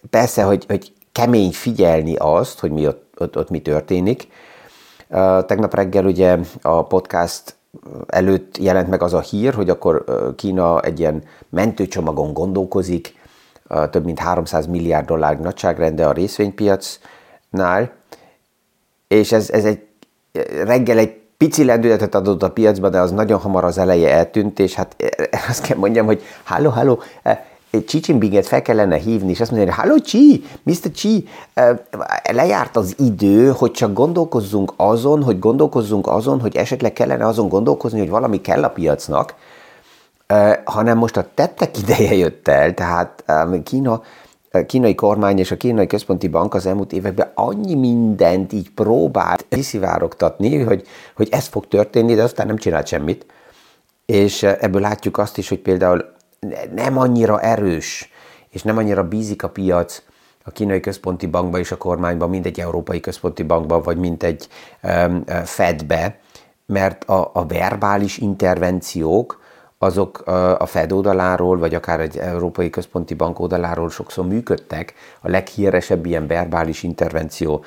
persze, 0.09 0.43
hogy, 0.43 0.65
hogy 0.67 0.93
kemény 1.11 1.51
figyelni 1.51 2.15
azt, 2.15 2.59
hogy 2.59 2.71
mi 2.71 2.87
ott, 2.87 3.13
ott, 3.17 3.37
ott 3.37 3.49
mi 3.49 3.61
történik. 3.61 4.27
Tegnap 5.45 5.73
reggel 5.73 6.05
ugye 6.05 6.37
a 6.61 6.83
podcast 6.83 7.55
előtt 8.07 8.57
jelent 8.57 8.87
meg 8.87 9.01
az 9.01 9.13
a 9.13 9.21
hír, 9.21 9.53
hogy 9.53 9.69
akkor 9.69 10.03
Kína 10.35 10.81
egy 10.81 10.99
ilyen 10.99 11.23
mentőcsomagon 11.49 12.33
gondolkozik, 12.33 13.15
több 13.89 14.05
mint 14.05 14.19
300 14.19 14.67
milliárd 14.67 15.05
dollár 15.05 15.39
nagyságrende 15.39 16.07
a 16.07 16.11
részvénypiacnál, 16.11 17.99
és 19.11 19.31
ez, 19.31 19.49
ez 19.49 19.65
egy 19.65 19.79
reggel 20.63 20.97
egy 20.97 21.13
pici 21.37 21.63
lendületet 21.63 22.15
adott 22.15 22.43
a 22.43 22.51
piacba, 22.51 22.89
de 22.89 22.99
az 22.99 23.11
nagyon 23.11 23.39
hamar 23.39 23.63
az 23.63 23.77
eleje 23.77 24.11
eltűnt, 24.13 24.59
és 24.59 24.73
hát 24.73 24.95
azt 25.49 25.61
kell 25.61 25.77
mondjam, 25.77 26.05
hogy 26.05 26.21
halló, 26.43 26.69
halló, 26.69 27.01
Xi 27.85 27.99
Jinpinget 28.03 28.47
fel 28.47 28.61
kellene 28.61 28.97
hívni, 28.97 29.31
és 29.31 29.41
azt 29.41 29.51
mondani, 29.51 29.71
Halló 29.71 29.95
Xi, 30.01 30.43
Mr. 30.63 30.91
Xi, 30.93 31.27
lejárt 32.31 32.75
az 32.75 32.95
idő, 32.97 33.51
hogy 33.57 33.71
csak 33.71 33.93
gondolkozzunk 33.93 34.73
azon, 34.75 35.23
hogy 35.23 35.39
gondolkozzunk 35.39 36.07
azon, 36.07 36.39
hogy 36.39 36.55
esetleg 36.55 36.93
kellene 36.93 37.25
azon 37.25 37.47
gondolkozni, 37.47 37.99
hogy 37.99 38.09
valami 38.09 38.41
kell 38.41 38.63
a 38.63 38.69
piacnak, 38.69 39.35
hanem 40.63 40.97
most 40.97 41.17
a 41.17 41.25
tettek 41.33 41.77
ideje 41.77 42.15
jött 42.15 42.47
el, 42.47 42.73
tehát 42.73 43.23
Kína, 43.63 44.01
a 44.51 44.65
kínai 44.65 44.95
kormány 44.95 45.39
és 45.39 45.51
a 45.51 45.57
kínai 45.57 45.87
központi 45.87 46.27
bank 46.27 46.53
az 46.53 46.65
elmúlt 46.65 46.93
években 46.93 47.31
annyi 47.33 47.75
mindent 47.75 48.53
így 48.53 48.71
próbált 48.71 49.45
kiszivárogtatni, 49.49 50.61
hogy, 50.61 50.87
hogy 51.15 51.27
ez 51.31 51.47
fog 51.47 51.67
történni, 51.67 52.13
de 52.15 52.23
aztán 52.23 52.47
nem 52.47 52.57
csinált 52.57 52.87
semmit. 52.87 53.25
És 54.05 54.43
ebből 54.43 54.81
látjuk 54.81 55.17
azt 55.17 55.37
is, 55.37 55.49
hogy 55.49 55.59
például 55.59 56.13
nem 56.75 56.97
annyira 56.97 57.41
erős, 57.41 58.11
és 58.49 58.63
nem 58.63 58.77
annyira 58.77 59.07
bízik 59.07 59.43
a 59.43 59.49
piac 59.49 60.01
a 60.43 60.51
kínai 60.51 60.79
központi 60.79 61.27
bankba 61.27 61.59
és 61.59 61.71
a 61.71 61.77
kormányba, 61.77 62.27
mint 62.27 62.45
egy 62.45 62.59
európai 62.59 62.99
központi 62.99 63.43
bankba, 63.43 63.81
vagy 63.81 63.97
mint 63.97 64.23
egy 64.23 64.47
um, 64.83 65.23
Fedbe, 65.43 66.19
mert 66.65 67.03
a, 67.03 67.31
a 67.33 67.45
verbális 67.45 68.17
intervenciók, 68.17 69.40
azok 69.83 70.17
a 70.57 70.65
Fed 70.65 70.91
oldaláról, 70.91 71.57
vagy 71.57 71.75
akár 71.75 71.99
egy 71.99 72.17
Európai 72.17 72.69
Központi 72.69 73.13
Bank 73.13 73.39
oldaláról 73.39 73.89
sokszor 73.89 74.27
működtek. 74.27 74.93
A 75.21 75.29
leghíresebb 75.29 76.05
ilyen 76.05 76.27
verbális 76.27 76.83
intervenció 76.83 77.63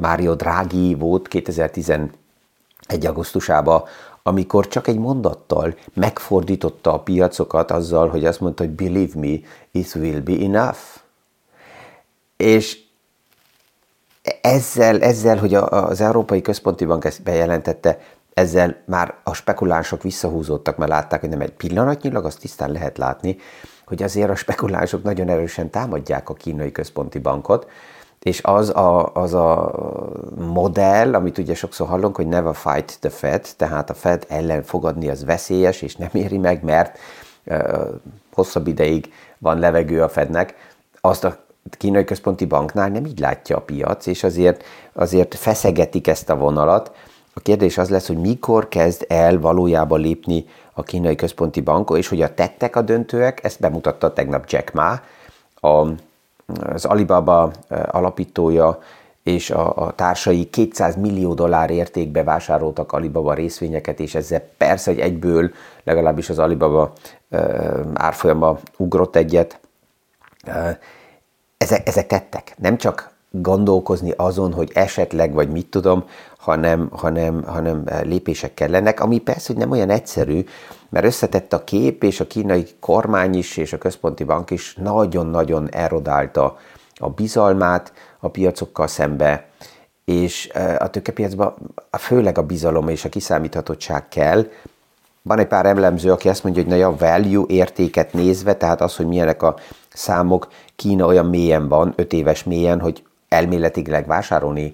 Mário 0.00 0.34
Draghi 0.34 0.94
volt 0.94 1.28
2010 1.28 1.92
egy 2.86 3.06
augusztusába, 3.06 3.88
amikor 4.22 4.68
csak 4.68 4.86
egy 4.86 4.98
mondattal 4.98 5.74
megfordította 5.94 6.92
a 6.92 7.00
piacokat 7.00 7.70
azzal, 7.70 8.08
hogy 8.08 8.24
azt 8.24 8.40
mondta, 8.40 8.64
hogy 8.64 8.72
believe 8.72 9.12
me, 9.14 9.38
it 9.70 9.94
will 9.94 10.20
be 10.20 10.44
enough. 10.44 10.78
És 12.36 12.78
ezzel, 14.40 15.00
ezzel 15.00 15.38
hogy 15.38 15.54
az 15.54 16.00
Európai 16.00 16.40
Központi 16.40 16.84
Bank 16.84 17.04
ezt 17.04 17.22
bejelentette, 17.22 18.00
ezzel 18.38 18.76
már 18.84 19.14
a 19.22 19.34
spekulánsok 19.34 20.02
visszahúzódtak, 20.02 20.76
mert 20.76 20.90
látták, 20.90 21.20
hogy 21.20 21.28
nem 21.28 21.40
egy 21.40 21.52
pillanatnyilag, 21.52 22.24
azt 22.24 22.40
tisztán 22.40 22.72
lehet 22.72 22.98
látni, 22.98 23.36
hogy 23.86 24.02
azért 24.02 24.30
a 24.30 24.34
spekulánsok 24.34 25.02
nagyon 25.02 25.28
erősen 25.28 25.70
támadják 25.70 26.28
a 26.28 26.34
kínai 26.34 26.72
központi 26.72 27.18
bankot, 27.18 27.66
és 28.22 28.40
az 28.42 28.68
a, 28.68 29.14
az 29.14 29.34
a 29.34 29.72
modell, 30.36 31.14
amit 31.14 31.38
ugye 31.38 31.54
sokszor 31.54 31.88
hallunk, 31.88 32.16
hogy 32.16 32.26
never 32.26 32.54
fight 32.54 33.00
the 33.00 33.10
Fed, 33.10 33.46
tehát 33.56 33.90
a 33.90 33.94
Fed 33.94 34.24
ellen 34.28 34.62
fogadni 34.62 35.08
az 35.08 35.24
veszélyes, 35.24 35.82
és 35.82 35.96
nem 35.96 36.10
éri 36.12 36.38
meg, 36.38 36.62
mert 36.62 36.98
uh, 37.46 37.88
hosszabb 38.32 38.66
ideig 38.66 39.12
van 39.38 39.58
levegő 39.58 40.02
a 40.02 40.08
Fednek, 40.08 40.54
azt 41.00 41.24
a 41.24 41.36
kínai 41.70 42.04
központi 42.04 42.44
banknál 42.44 42.88
nem 42.88 43.04
így 43.04 43.18
látja 43.18 43.56
a 43.56 43.60
piac, 43.60 44.06
és 44.06 44.24
azért, 44.24 44.64
azért 44.92 45.34
feszegetik 45.34 46.06
ezt 46.06 46.30
a 46.30 46.36
vonalat. 46.36 46.92
A 47.38 47.40
kérdés 47.40 47.78
az 47.78 47.88
lesz, 47.88 48.06
hogy 48.06 48.16
mikor 48.16 48.68
kezd 48.68 49.04
el 49.08 49.40
valójában 49.40 50.00
lépni 50.00 50.46
a 50.72 50.82
kínai 50.82 51.14
központi 51.14 51.60
bank, 51.60 51.90
és 51.96 52.08
hogy 52.08 52.22
a 52.22 52.34
tettek 52.34 52.76
a 52.76 52.82
döntőek, 52.82 53.44
ezt 53.44 53.60
bemutatta 53.60 54.12
tegnap 54.12 54.44
Jack 54.48 54.72
Ma, 54.72 55.00
a, 55.70 55.88
az 56.62 56.84
Alibaba 56.84 57.52
alapítója, 57.86 58.82
és 59.22 59.50
a, 59.50 59.76
a 59.76 59.92
társai 59.92 60.50
200 60.50 60.96
millió 60.96 61.34
dollár 61.34 61.70
értékbe 61.70 62.22
vásároltak 62.22 62.92
Alibaba 62.92 63.34
részvényeket, 63.34 64.00
és 64.00 64.14
ezzel 64.14 64.48
persze, 64.56 64.90
hogy 64.90 65.00
egyből 65.00 65.50
legalábbis 65.84 66.30
az 66.30 66.38
Alibaba 66.38 66.92
árfolyama 67.94 68.58
ugrott 68.76 69.16
egyet. 69.16 69.60
Ezek, 71.56 71.88
ezek 71.88 72.06
tettek. 72.06 72.54
Nem 72.56 72.76
csak 72.76 73.10
gondolkozni 73.30 74.12
azon, 74.16 74.52
hogy 74.52 74.70
esetleg, 74.74 75.32
vagy 75.32 75.50
mit 75.50 75.66
tudom, 75.66 76.04
hanem, 76.38 76.88
hanem, 76.92 77.42
hanem 77.44 77.84
lépések 78.02 78.54
kellenek, 78.54 79.00
ami 79.00 79.18
persze, 79.18 79.46
hogy 79.46 79.56
nem 79.56 79.70
olyan 79.70 79.90
egyszerű, 79.90 80.44
mert 80.88 81.06
összetett 81.06 81.52
a 81.52 81.64
kép, 81.64 82.02
és 82.02 82.20
a 82.20 82.26
kínai 82.26 82.66
kormány 82.80 83.34
is, 83.34 83.56
és 83.56 83.72
a 83.72 83.78
központi 83.78 84.24
bank 84.24 84.50
is 84.50 84.74
nagyon-nagyon 84.74 85.68
erodálta 85.70 86.56
a 86.94 87.10
bizalmát 87.10 87.92
a 88.20 88.28
piacokkal 88.28 88.86
szembe, 88.86 89.48
és 90.04 90.50
a 90.78 90.90
tőkepiacban 90.90 91.54
főleg 91.98 92.38
a 92.38 92.42
bizalom 92.42 92.88
és 92.88 93.04
a 93.04 93.08
kiszámíthatóság 93.08 94.08
kell. 94.08 94.46
Van 95.22 95.38
egy 95.38 95.46
pár 95.46 95.66
emlemző, 95.66 96.12
aki 96.12 96.28
azt 96.28 96.44
mondja, 96.44 96.62
hogy 96.62 96.70
na 96.70 96.78
ja, 96.78 96.96
value 96.98 97.44
értéket 97.48 98.12
nézve, 98.12 98.54
tehát 98.54 98.80
az, 98.80 98.96
hogy 98.96 99.06
milyenek 99.06 99.42
a 99.42 99.56
számok, 99.92 100.48
Kína 100.76 101.06
olyan 101.06 101.26
mélyen 101.26 101.68
van, 101.68 101.92
öt 101.96 102.12
éves 102.12 102.44
mélyen, 102.44 102.80
hogy 102.80 103.02
elméletileg 103.28 104.06
vásárolni 104.06 104.72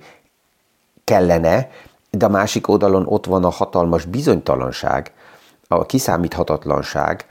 kellene, 1.05 1.71
de 2.11 2.25
a 2.25 2.29
másik 2.29 2.69
oldalon 2.69 3.07
ott 3.07 3.27
van 3.27 3.45
a 3.45 3.51
hatalmas 3.51 4.05
bizonytalanság, 4.05 5.13
a 5.69 5.87
kiszámíthatatlanság, 5.87 7.27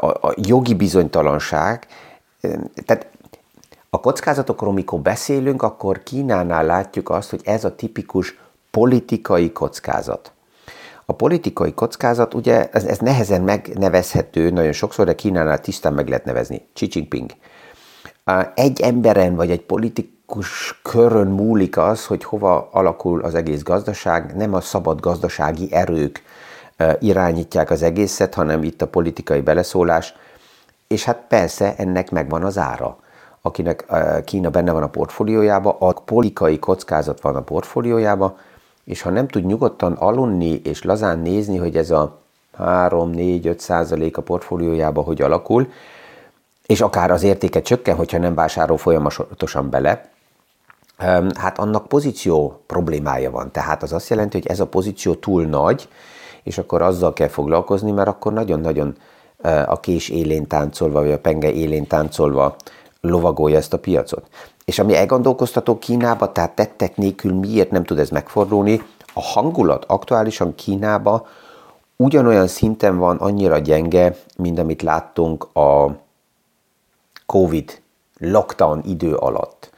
a, 0.00 0.32
jogi 0.36 0.74
bizonytalanság. 0.74 1.86
Tehát 2.86 3.06
a 3.90 4.00
kockázatokról, 4.00 4.72
mikor 4.72 5.00
beszélünk, 5.00 5.62
akkor 5.62 6.02
Kínánál 6.02 6.64
látjuk 6.64 7.10
azt, 7.10 7.30
hogy 7.30 7.40
ez 7.44 7.64
a 7.64 7.74
tipikus 7.74 8.38
politikai 8.70 9.52
kockázat. 9.52 10.32
A 11.04 11.12
politikai 11.12 11.74
kockázat, 11.74 12.34
ugye 12.34 12.68
ez, 12.70 12.84
ez 12.84 12.98
nehezen 12.98 13.42
megnevezhető 13.42 14.50
nagyon 14.50 14.72
sokszor, 14.72 15.06
de 15.06 15.14
Kínánál 15.14 15.60
tisztán 15.60 15.92
meg 15.92 16.08
lehet 16.08 16.24
nevezni. 16.24 16.68
Xi 16.74 16.88
Jinping. 16.90 17.30
Egy 18.54 18.80
emberen 18.80 19.34
vagy 19.34 19.50
egy 19.50 19.62
politikus 20.28 20.80
körön 20.82 21.26
múlik 21.26 21.76
az, 21.76 22.06
hogy 22.06 22.24
hova 22.24 22.68
alakul 22.72 23.22
az 23.22 23.34
egész 23.34 23.62
gazdaság, 23.62 24.36
nem 24.36 24.54
a 24.54 24.60
szabad 24.60 25.00
gazdasági 25.00 25.72
erők 25.72 26.22
irányítják 26.98 27.70
az 27.70 27.82
egészet, 27.82 28.34
hanem 28.34 28.62
itt 28.62 28.82
a 28.82 28.86
politikai 28.86 29.40
beleszólás, 29.40 30.14
és 30.86 31.04
hát 31.04 31.24
persze 31.28 31.74
ennek 31.76 32.10
megvan 32.10 32.44
az 32.44 32.58
ára. 32.58 32.96
Akinek 33.42 33.86
Kína 34.24 34.50
benne 34.50 34.72
van 34.72 34.82
a 34.82 34.88
portfóliójába, 34.88 35.76
a 35.78 35.92
politikai 35.92 36.58
kockázat 36.58 37.20
van 37.20 37.36
a 37.36 37.42
portfóliójába, 37.42 38.38
és 38.84 39.02
ha 39.02 39.10
nem 39.10 39.28
tud 39.28 39.46
nyugodtan 39.46 39.92
alunni 39.92 40.60
és 40.64 40.82
lazán 40.82 41.18
nézni, 41.18 41.56
hogy 41.56 41.76
ez 41.76 41.90
a 41.90 42.18
3-4-5 42.58 43.58
százalék 43.58 44.16
a 44.16 44.22
portfóliójába 44.22 45.02
hogy 45.02 45.22
alakul, 45.22 45.72
és 46.66 46.80
akár 46.80 47.10
az 47.10 47.22
értéke 47.22 47.62
csökken, 47.62 47.96
hogyha 47.96 48.18
nem 48.18 48.34
vásárol 48.34 48.78
folyamatosan 48.78 49.70
bele, 49.70 50.16
hát 51.34 51.58
annak 51.58 51.88
pozíció 51.88 52.60
problémája 52.66 53.30
van. 53.30 53.52
Tehát 53.52 53.82
az 53.82 53.92
azt 53.92 54.08
jelenti, 54.08 54.38
hogy 54.38 54.46
ez 54.46 54.60
a 54.60 54.66
pozíció 54.66 55.14
túl 55.14 55.44
nagy, 55.44 55.88
és 56.42 56.58
akkor 56.58 56.82
azzal 56.82 57.12
kell 57.12 57.28
foglalkozni, 57.28 57.90
mert 57.90 58.08
akkor 58.08 58.32
nagyon-nagyon 58.32 58.96
a 59.66 59.80
kés 59.80 60.08
élén 60.08 60.46
táncolva, 60.46 61.00
vagy 61.00 61.12
a 61.12 61.18
penge 61.18 61.52
élén 61.52 61.86
táncolva 61.86 62.56
lovagolja 63.00 63.56
ezt 63.56 63.72
a 63.72 63.78
piacot. 63.78 64.26
És 64.64 64.78
ami 64.78 64.96
elgondolkoztató 64.96 65.78
Kínába, 65.78 66.32
tehát 66.32 66.54
tettek 66.54 66.96
nélkül 66.96 67.34
miért 67.34 67.70
nem 67.70 67.84
tud 67.84 67.98
ez 67.98 68.10
megfordulni, 68.10 68.82
a 69.12 69.22
hangulat 69.22 69.84
aktuálisan 69.84 70.54
Kínába 70.54 71.26
ugyanolyan 71.96 72.46
szinten 72.46 72.98
van, 72.98 73.16
annyira 73.16 73.58
gyenge, 73.58 74.16
mint 74.36 74.58
amit 74.58 74.82
láttunk 74.82 75.56
a 75.56 75.96
Covid 77.26 77.80
lockdown 78.18 78.82
idő 78.84 79.14
alatt. 79.14 79.72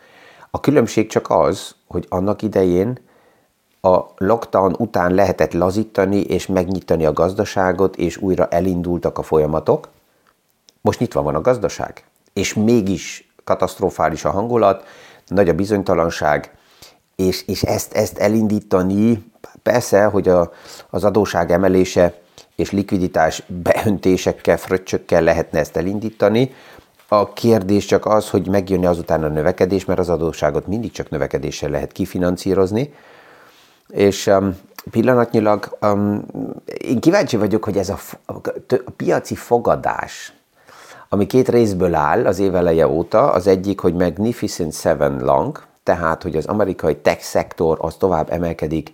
A 0.51 0.61
különbség 0.61 1.09
csak 1.09 1.31
az, 1.31 1.75
hogy 1.87 2.07
annak 2.09 2.43
idején 2.43 2.99
a 3.81 4.01
lockdown 4.17 4.75
után 4.79 5.15
lehetett 5.15 5.53
lazítani 5.53 6.21
és 6.21 6.47
megnyitani 6.47 7.05
a 7.05 7.13
gazdaságot, 7.13 7.97
és 7.97 8.17
újra 8.17 8.47
elindultak 8.47 9.19
a 9.19 9.23
folyamatok. 9.23 9.89
Most 10.81 10.99
nyitva 10.99 11.23
van 11.23 11.35
a 11.35 11.41
gazdaság, 11.41 12.05
és 12.33 12.55
mégis 12.55 13.33
katasztrofális 13.45 14.25
a 14.25 14.31
hangulat, 14.31 14.85
nagy 15.27 15.49
a 15.49 15.55
bizonytalanság, 15.55 16.55
és, 17.17 17.47
és 17.47 17.63
ezt, 17.63 17.93
ezt 17.93 18.19
elindítani, 18.19 19.33
persze, 19.63 20.05
hogy 20.05 20.29
a, 20.29 20.53
az 20.91 21.05
adóság 21.05 21.51
emelése 21.51 22.21
és 22.57 22.71
likviditás 22.71 23.43
beöntésekkel, 23.47 24.57
fröccsökkel 24.57 25.23
lehetne 25.23 25.59
ezt 25.59 25.77
elindítani. 25.77 26.53
A 27.13 27.33
kérdés 27.33 27.85
csak 27.85 28.07
az, 28.07 28.31
hogy 28.31 28.49
megjönne 28.49 28.89
azután 28.89 29.25
a 29.25 29.29
növekedés, 29.29 29.85
mert 29.85 29.99
az 29.99 30.09
adósságot 30.09 30.67
mindig 30.67 30.93
csak 30.93 31.11
növekedéssel 31.11 31.71
lehet 31.71 31.93
kifinancírozni, 31.93 32.95
és 33.89 34.27
um, 34.27 34.57
pillanatnyilag 34.91 35.77
um, 35.83 36.25
én 36.79 37.01
kíváncsi 37.01 37.37
vagyok, 37.37 37.65
hogy 37.65 37.77
ez 37.77 37.89
a, 37.89 37.99
a, 38.27 38.35
piaci 38.97 39.35
fogadás, 39.35 40.33
ami 41.09 41.27
két 41.27 41.49
részből 41.49 41.95
áll 41.95 42.27
az 42.27 42.39
éveleje 42.39 42.89
óta, 42.89 43.31
az 43.31 43.47
egyik, 43.47 43.81
hogy 43.81 43.95
Magnificent 43.95 44.75
Seven 44.75 45.21
Long, 45.21 45.63
tehát, 45.83 46.23
hogy 46.23 46.37
az 46.37 46.47
amerikai 46.47 46.97
tech 46.97 47.21
szektor 47.21 47.79
az 47.81 47.95
tovább 47.95 48.31
emelkedik, 48.33 48.93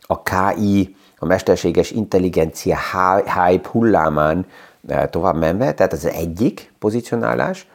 a 0.00 0.22
KI, 0.22 0.96
a 1.18 1.26
mesterséges 1.26 1.90
intelligencia 1.90 2.78
hype 3.24 3.68
hullámán 3.68 4.46
tovább 5.10 5.36
menve, 5.36 5.74
tehát 5.74 5.92
ez 5.92 6.04
az 6.04 6.10
egyik 6.10 6.72
pozicionálás. 6.78 7.66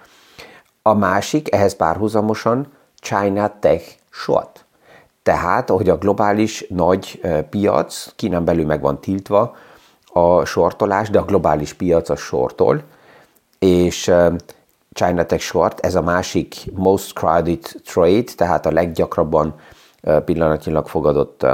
A 0.81 0.93
másik, 0.93 1.53
ehhez 1.53 1.75
párhuzamosan 1.75 2.67
China 2.99 3.59
Tech 3.59 3.95
Short. 4.09 4.65
Tehát, 5.23 5.69
ahogy 5.69 5.89
a 5.89 5.97
globális 5.97 6.65
nagy 6.69 7.21
piac, 7.49 8.15
Kínán 8.15 8.45
belül 8.45 8.65
meg 8.65 8.81
van 8.81 9.01
tiltva 9.01 9.55
a 10.13 10.45
sortolás, 10.45 11.09
de 11.09 11.19
a 11.19 11.25
globális 11.25 11.73
piac 11.73 12.09
a 12.09 12.15
sortol, 12.15 12.81
és 13.59 14.11
China 14.93 15.25
Tech 15.25 15.41
Short, 15.41 15.79
ez 15.79 15.95
a 15.95 16.01
másik 16.01 16.55
most 16.73 17.13
crowded 17.13 17.61
trade, 17.85 18.31
tehát 18.35 18.65
a 18.65 18.71
leggyakrabban 18.71 19.55
pillanatnyilag 20.25 20.87
fogadott 20.87 21.45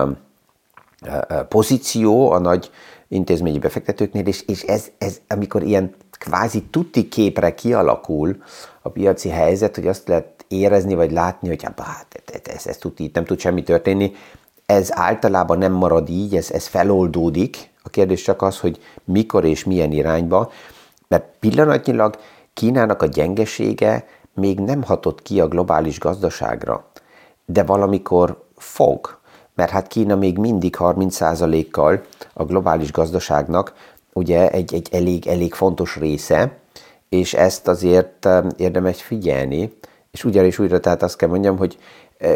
pozíció 1.48 2.32
a 2.32 2.40
nagy 2.40 2.72
intézményi 3.10 3.60
befektetőknél, 3.60 4.26
és, 4.26 4.44
és 4.48 4.64
ez, 4.64 4.88
ez, 4.98 5.22
amikor 5.28 5.64
ilyen 5.64 5.96
kvázi 6.12 6.64
tuti 6.64 7.08
képre 7.08 7.54
kialakul 7.54 8.38
a 8.82 8.90
piaci 8.90 9.30
helyzet, 9.30 9.76
hogy 9.76 9.88
azt 9.88 10.08
lehet 10.08 10.46
érezni, 10.48 10.96
vagy 10.96 11.12
látni, 11.12 11.48
hogy 11.48 11.64
hát, 11.64 12.22
ez, 12.44 12.68
ez 12.68 12.78
tud 12.78 13.00
így, 13.00 13.14
nem 13.14 13.26
tud 13.26 13.40
semmi 13.40 13.64
történni. 13.64 14.12
Ez 14.66 14.90
általában 14.92 15.58
nem 15.58 15.72
marad 15.72 16.10
így, 16.10 16.36
ez, 16.36 16.52
ez 16.52 16.68
feloldódik. 16.68 17.70
A 17.84 17.90
kérdés 17.90 18.22
csak 18.22 18.42
az, 18.42 18.60
hogy 18.60 18.80
mikor 19.04 19.46
és 19.46 19.64
milyen 19.64 19.92
irányba, 19.92 20.52
mert 21.08 21.26
pillanatnyilag 21.40 22.18
Kínának 22.54 23.02
a 23.02 23.06
gyengesége 23.06 24.08
még 24.34 24.60
nem 24.60 24.84
hatott 24.84 25.22
ki 25.22 25.40
a 25.40 25.48
globális 25.48 26.00
gazdaságra, 26.00 26.86
de 27.46 27.64
valamikor 27.64 28.44
fog, 28.58 29.19
mert 29.60 29.72
hát 29.72 29.88
Kína 29.88 30.16
még 30.16 30.38
mindig 30.38 30.76
30%-kal 30.80 32.02
a 32.34 32.44
globális 32.44 32.92
gazdaságnak 32.92 33.74
ugye 34.14 34.50
egy, 34.50 34.74
egy 34.74 34.88
elég, 34.92 35.28
elég 35.28 35.54
fontos 35.54 35.96
része, 35.96 36.58
és 37.10 37.34
ezt 37.34 37.68
azért 37.68 38.28
érdemes 38.58 39.02
figyelni, 39.02 39.74
és 40.12 40.24
ugyanis 40.24 40.60
újra, 40.60 40.80
tehát 40.80 41.04
azt 41.04 41.18
kell 41.18 41.30
mondjam, 41.30 41.58
hogy 41.58 41.78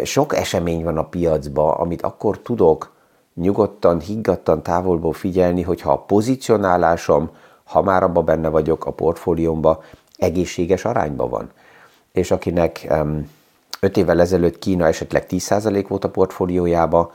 sok 0.03 0.36
esemény 0.36 0.84
van 0.84 0.98
a 0.98 1.10
piacban, 1.10 1.74
amit 1.74 2.01
akkor 2.01 2.39
tudok 2.39 2.92
nyugodtan, 3.36 4.00
higgadtan 4.00 4.63
távolból 4.63 5.13
figyelni, 5.13 5.62
hogyha 5.62 5.92
a 5.92 6.03
pozicionálásom, 6.03 7.30
ha 7.63 7.82
már 7.82 8.03
abba 8.03 8.22
benne 8.22 8.50
vagyok 8.50 8.86
a 8.86 8.92
portfóliómba, 8.92 9.84
egészséges 10.18 10.86
arányban 10.86 11.30
van. 11.30 11.51
És 12.12 12.32
akinek 12.32 12.88
um, 12.89 13.30
5 13.83 13.97
évvel 13.97 14.21
ezelőtt 14.21 14.59
Kína 14.59 14.87
esetleg 14.87 15.25
10% 15.29 15.85
volt 15.87 16.03
a 16.03 16.09
portfóliójába, 16.09 17.13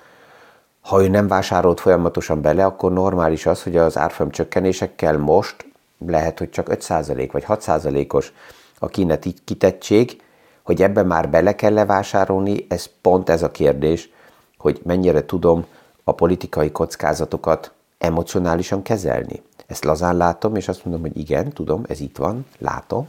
ha 0.80 1.02
ő 1.02 1.08
nem 1.08 1.28
vásárolt 1.28 1.80
folyamatosan 1.80 2.40
bele, 2.40 2.64
akkor 2.64 2.92
normális 2.92 3.46
az, 3.46 3.62
hogy 3.62 3.76
az 3.76 3.98
árfolyam 3.98 4.32
csökkenésekkel 4.32 5.18
most 5.18 5.66
lehet, 6.06 6.38
hogy 6.38 6.50
csak 6.50 6.66
5% 6.70 7.28
vagy 7.32 7.44
6%-os 7.48 8.32
a 8.78 8.87
kíneti 8.87 9.34
kitettség, 9.44 10.22
hogy 10.62 10.82
ebben 10.82 11.06
már 11.06 11.30
bele 11.30 11.54
kell 11.54 11.72
levásárolni, 11.72 12.66
ez 12.68 12.88
pont 13.02 13.28
ez 13.28 13.42
a 13.42 13.50
kérdés, 13.50 14.10
hogy 14.58 14.80
mennyire 14.84 15.25
tudom 15.25 15.66
a 16.04 16.12
politikai 16.12 16.72
kockázatokat 16.72 17.72
emocionálisan 17.98 18.82
kezelni. 18.82 19.42
Ezt 19.66 19.84
lazán 19.84 20.16
látom, 20.16 20.56
és 20.56 20.68
azt 20.68 20.84
mondom, 20.84 21.02
hogy 21.02 21.18
igen, 21.18 21.52
tudom, 21.52 21.82
ez 21.88 22.00
itt 22.00 22.16
van, 22.16 22.46
látom, 22.58 23.08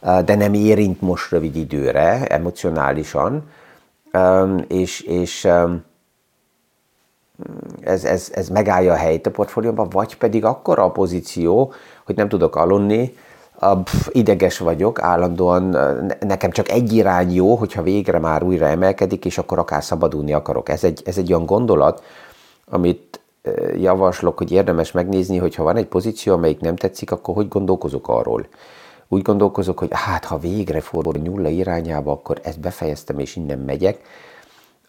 de 0.00 0.34
nem 0.34 0.54
érint 0.54 1.00
most 1.00 1.30
rövid 1.30 1.56
időre, 1.56 2.26
emocionálisan, 2.26 3.50
és, 4.68 5.00
és 5.00 5.48
ez, 7.80 8.04
ez, 8.04 8.30
ez 8.34 8.48
megállja 8.48 8.92
a 8.92 8.96
helyt 8.96 9.26
a 9.26 9.30
portfólióban, 9.30 9.88
vagy 9.88 10.16
pedig 10.16 10.44
akkor 10.44 10.78
a 10.78 10.90
pozíció, 10.90 11.72
hogy 12.04 12.16
nem 12.16 12.28
tudok 12.28 12.56
aludni, 12.56 13.14
pff, 13.84 14.08
ideges 14.10 14.58
vagyok, 14.58 15.02
állandóan 15.02 15.62
nekem 16.20 16.50
csak 16.50 16.70
egy 16.70 16.92
irány 16.92 17.34
jó, 17.34 17.54
hogyha 17.54 17.82
végre 17.82 18.18
már 18.18 18.42
újra 18.42 18.66
emelkedik, 18.66 19.24
és 19.24 19.38
akkor 19.38 19.58
akár 19.58 19.84
szabadulni 19.84 20.32
akarok. 20.32 20.68
Ez 20.68 20.84
egy, 20.84 21.02
ez 21.04 21.18
egy 21.18 21.32
olyan 21.32 21.46
gondolat, 21.46 22.02
amit 22.70 23.20
javaslok, 23.76 24.38
hogy 24.38 24.50
érdemes 24.50 24.92
megnézni, 24.92 25.36
hogy 25.36 25.54
ha 25.54 25.62
van 25.62 25.76
egy 25.76 25.86
pozíció, 25.86 26.32
amelyik 26.32 26.60
nem 26.60 26.76
tetszik, 26.76 27.10
akkor 27.10 27.34
hogy 27.34 27.48
gondolkozok 27.48 28.08
arról. 28.08 28.46
Úgy 29.12 29.22
gondolkozok, 29.22 29.78
hogy 29.78 29.88
hát 29.92 30.24
ha 30.24 30.38
végre 30.38 30.80
fordul 30.80 31.22
nyulla 31.22 31.48
irányába, 31.48 32.12
akkor 32.12 32.40
ezt 32.42 32.60
befejeztem, 32.60 33.18
és 33.18 33.36
innen 33.36 33.58
megyek, 33.58 34.00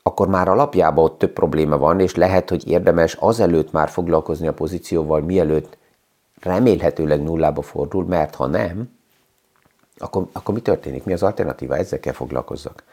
akkor 0.04 0.28
már 0.28 0.48
alapjában 0.48 1.04
ott 1.04 1.18
több 1.18 1.34
probléma 1.34 1.78
van, 1.78 2.00
és 2.00 2.16
lehet, 2.16 2.50
hogy 2.50 2.68
érdemes 2.68 3.14
azelőtt 3.14 3.72
már 3.72 3.90
foglalkozni 3.90 4.48
a 4.48 4.54
pozícióval, 4.54 5.22
mielőtt 5.22 5.78
remélhetőleg 6.40 7.24
nullába 7.24 7.62
fordul, 7.62 8.06
mert 8.06 8.36
ha 8.36 8.48
nem, 8.48 8.90
akkor, 9.98 10.28
akkor 10.32 10.54
mi 10.54 10.62
történik? 10.62 11.04
Mi 11.04 11.14
az 11.14 11.24
alternatíva? 11.24 11.78
Ezzel 11.78 12.00
kell 12.00 12.14
foglalkozzak. 12.14 12.84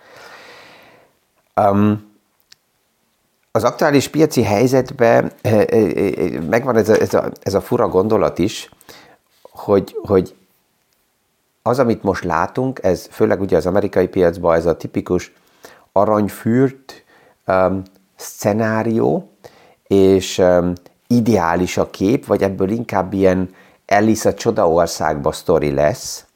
Um, 1.56 2.16
az 3.50 3.64
aktuális 3.64 4.08
piaci 4.08 4.42
helyzetben 4.42 5.32
eh, 5.40 5.60
eh, 5.60 5.66
eh, 5.66 6.40
megvan 6.40 6.76
ez 6.76 6.88
a, 6.88 7.00
ez, 7.00 7.14
a, 7.14 7.30
ez 7.42 7.54
a 7.54 7.60
fura 7.60 7.88
gondolat 7.88 8.38
is, 8.38 8.70
hogy, 9.42 9.96
hogy 10.02 10.34
az, 11.68 11.78
amit 11.78 12.02
most 12.02 12.24
látunk, 12.24 12.82
ez 12.82 13.08
főleg 13.10 13.40
ugye 13.40 13.56
az 13.56 13.66
amerikai 13.66 14.08
piacban 14.08 14.54
ez 14.54 14.66
a 14.66 14.76
tipikus 14.76 15.32
aranyfürt 15.92 17.04
um, 17.46 17.82
szenárió, 18.16 19.30
és 19.86 20.38
um, 20.38 20.72
ideális 21.06 21.76
a 21.76 21.90
kép, 21.90 22.26
vagy 22.26 22.42
ebből 22.42 22.70
inkább 22.70 23.12
ilyen 23.12 23.50
Alice 23.86 24.28
a 24.28 24.34
Csodaországba 24.34 25.32
sztori 25.32 25.70
lesz. 25.70 26.26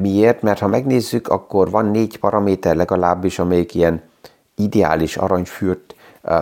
Miért? 0.00 0.42
Mert 0.42 0.58
ha 0.58 0.66
megnézzük, 0.66 1.28
akkor 1.28 1.70
van 1.70 1.86
négy 1.86 2.18
paraméter 2.18 2.76
legalábbis, 2.76 3.38
amelyik 3.38 3.74
ilyen 3.74 4.02
ideális 4.54 5.16
aranyfürt 5.16 5.94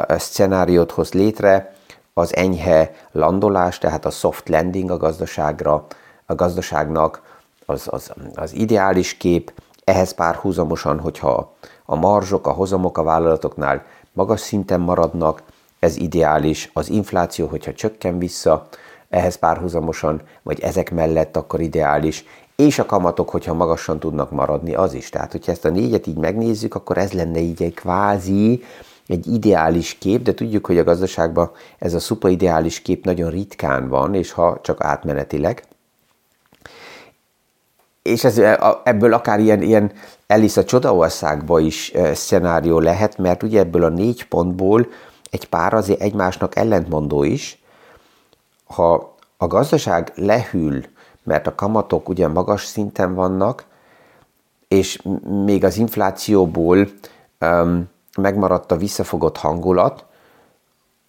szcenáriót 0.09 0.91
hoz 0.91 1.13
létre, 1.13 1.75
az 2.15 2.37
enyhe 2.37 2.93
landolás, 3.13 3.79
tehát 3.79 4.05
a 4.05 4.11
soft 4.11 4.49
landing 4.49 4.91
a 4.91 4.97
gazdaságra, 4.97 5.87
a 6.27 6.35
gazdaságnak, 6.35 7.23
az, 7.71 7.87
az, 7.91 8.13
az 8.35 8.55
ideális 8.55 9.17
kép, 9.17 9.53
ehhez 9.85 10.15
párhuzamosan, 10.15 11.01
hogyha 11.01 11.55
a 11.85 11.95
marzsok, 11.95 12.47
a 12.47 12.53
hozamok 12.53 12.99
a 12.99 13.03
vállalatoknál 13.03 13.85
magas 14.13 14.41
szinten 14.41 14.81
maradnak, 14.81 15.43
ez 15.79 15.97
ideális, 15.97 16.71
az 16.73 16.89
infláció, 16.89 17.47
hogyha 17.47 17.73
csökken 17.73 18.19
vissza, 18.19 18.69
ehhez 19.09 19.37
párhuzamosan, 19.37 20.23
vagy 20.43 20.61
ezek 20.61 20.91
mellett 20.91 21.37
akkor 21.37 21.61
ideális, 21.61 22.25
és 22.57 22.79
a 22.79 22.87
kamatok, 22.87 23.31
hogyha 23.31 23.55
magasan 23.55 23.99
tudnak 23.99 24.31
maradni, 24.31 24.75
az 24.75 24.95
is. 24.95 25.09
Tehát, 25.09 25.33
hogyha 25.33 25.53
ezt 25.53 25.65
a 25.65 25.71
négyet 25.71 26.07
így 26.07 26.17
megnézzük, 26.17 26.75
akkor 26.75 26.99
ez 26.99 27.13
lenne 27.13 27.39
így 27.39 27.63
egy 27.63 27.75
kvázi, 27.75 28.63
egy 29.07 29.27
ideális 29.27 29.99
kép, 29.99 30.23
de 30.23 30.35
tudjuk, 30.35 30.67
hogy 30.67 30.79
a 30.79 30.85
gazdaságban 30.85 31.51
ez 31.79 31.95
a 31.95 31.99
szupa 31.99 32.29
ideális 32.29 32.83
kép 32.83 33.05
nagyon 33.05 33.31
ritkán 33.31 33.89
van, 33.89 34.15
és 34.15 34.33
ha 34.33 34.59
csak 34.63 34.85
átmenetileg. 34.85 35.63
És 38.11 38.25
ez, 38.25 38.41
ebből 38.85 39.13
akár 39.13 39.41
ilyen, 39.41 39.63
ilyen 39.63 39.93
Alice 40.27 40.61
a 40.61 40.65
Csodaországba 40.65 41.59
is 41.59 41.93
szenárió 42.15 42.79
lehet, 42.79 43.19
mert 43.19 43.43
ugye 43.43 43.59
ebből 43.59 43.85
a 43.85 43.89
négy 43.89 44.25
pontból 44.25 44.87
egy 45.31 45.49
pár 45.49 45.75
azért 45.75 46.01
egymásnak 46.01 46.57
ellentmondó 46.57 47.23
is. 47.23 47.63
Ha 48.65 49.15
a 49.37 49.47
gazdaság 49.47 50.13
lehűl, 50.15 50.85
mert 51.23 51.47
a 51.47 51.55
kamatok 51.55 52.09
ugye 52.09 52.29
magas 52.29 52.65
szinten 52.65 53.15
vannak, 53.15 53.65
és 54.69 55.03
még 55.45 55.65
az 55.65 55.77
inflációból 55.77 56.89
um, 57.41 57.89
megmaradt 58.19 58.73
a 58.73 58.77
visszafogott 58.77 59.37
hangulat, 59.37 60.05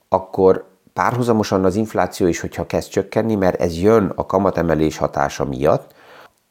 akkor 0.09 0.65
párhuzamosan 0.93 1.65
az 1.65 1.75
infláció 1.75 2.27
is, 2.27 2.39
hogyha 2.39 2.65
kezd 2.65 2.89
csökkenni, 2.89 3.35
mert 3.35 3.61
ez 3.61 3.79
jön 3.79 4.11
a 4.15 4.25
kamatemelés 4.25 4.97
hatása 4.97 5.45
miatt, 5.45 5.93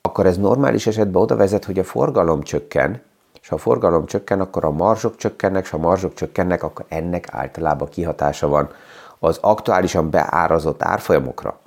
akkor 0.03 0.27
ez 0.27 0.37
normális 0.37 0.87
esetben 0.87 1.23
oda 1.23 1.37
vezet, 1.37 1.65
hogy 1.65 1.79
a 1.79 1.85
forgalom 1.85 2.43
csökken, 2.43 3.03
és 3.41 3.49
ha 3.49 3.55
a 3.55 3.59
forgalom 3.59 4.07
csökken, 4.07 4.41
akkor 4.41 4.65
a 4.65 4.71
marzsok 4.71 5.17
csökkennek, 5.17 5.65
és 5.65 5.71
ha 5.71 5.77
a 5.77 5.81
marzsok 5.81 6.15
csökkennek, 6.15 6.63
akkor 6.63 6.85
ennek 6.89 7.27
általában 7.31 7.89
kihatása 7.89 8.49
van 8.49 8.71
az 9.19 9.39
aktuálisan 9.41 10.11
beárazott 10.11 10.83
árfolyamokra. 10.83 11.59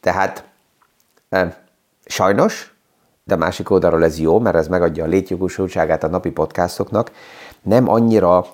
Tehát 0.00 0.44
sajnos, 2.04 2.74
de 3.24 3.36
másik 3.36 3.70
oldalról 3.70 4.04
ez 4.04 4.18
jó, 4.18 4.38
mert 4.38 4.56
ez 4.56 4.68
megadja 4.68 5.04
a 5.04 5.06
létjogosultságát 5.06 6.04
a 6.04 6.08
napi 6.08 6.30
podcastoknak, 6.30 7.12
nem 7.62 7.88
annyira 7.88 8.46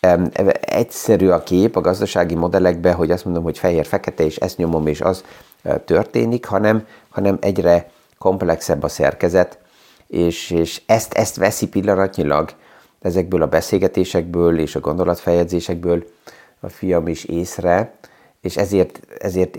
e, 0.00 0.20
egyszerű 0.60 1.28
a 1.28 1.42
kép 1.42 1.76
a 1.76 1.80
gazdasági 1.80 2.34
modellekben, 2.34 2.94
hogy 2.94 3.10
azt 3.10 3.24
mondom, 3.24 3.42
hogy 3.42 3.58
fehér-fekete, 3.58 4.24
és 4.24 4.36
ezt 4.36 4.56
nyomom, 4.56 4.86
és 4.86 5.00
az 5.00 5.24
történik, 5.84 6.46
hanem, 6.46 6.86
hanem 7.08 7.38
egyre 7.40 7.90
komplexebb 8.18 8.82
a 8.82 8.88
szerkezet, 8.88 9.58
és, 10.06 10.50
és 10.50 10.82
ezt, 10.86 11.14
ezt 11.14 11.36
veszi 11.36 11.68
pillanatnyilag 11.68 12.50
ezekből 13.00 13.42
a 13.42 13.46
beszélgetésekből 13.46 14.58
és 14.58 14.74
a 14.74 14.80
gondolatfejezésekből 14.80 16.04
a 16.60 16.68
fiam 16.68 17.08
is 17.08 17.24
észre, 17.24 17.94
és 18.40 18.56
ezért, 18.56 19.00
ezért 19.18 19.58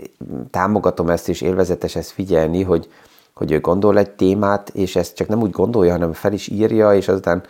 támogatom 0.50 1.08
ezt, 1.08 1.28
és 1.28 1.40
élvezetes 1.40 1.96
ezt 1.96 2.10
figyelni, 2.10 2.62
hogy, 2.62 2.88
hogy 3.34 3.52
ő 3.52 3.60
gondol 3.60 3.98
egy 3.98 4.10
témát, 4.10 4.68
és 4.74 4.96
ezt 4.96 5.14
csak 5.14 5.28
nem 5.28 5.42
úgy 5.42 5.50
gondolja, 5.50 5.92
hanem 5.92 6.12
fel 6.12 6.32
is 6.32 6.48
írja, 6.48 6.94
és 6.94 7.08
azután 7.08 7.42